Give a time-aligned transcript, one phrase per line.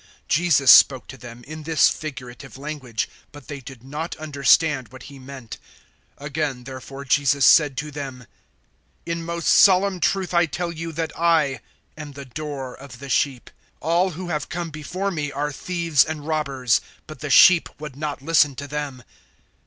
[0.23, 5.03] 010:006 Jesus spoke to them in this figurative language, but they did not understand what
[5.03, 5.59] He meant.
[6.19, 8.25] 010:007 Again therefore Jesus said to them,
[9.05, 11.59] "In most solemn truth I tell you that I
[11.95, 13.51] am the Door of the sheep.
[13.75, 17.95] 010:008 All who have come before me are thieves and robbers; but the sheep would
[17.95, 19.03] not listen to them.